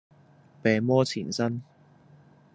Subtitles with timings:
[0.63, 1.61] 病魔纏身